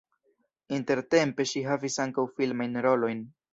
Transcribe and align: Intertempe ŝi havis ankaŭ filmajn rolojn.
Intertempe 0.77 1.47
ŝi 1.53 1.63
havis 1.69 1.99
ankaŭ 2.07 2.27
filmajn 2.41 2.83
rolojn. 2.89 3.25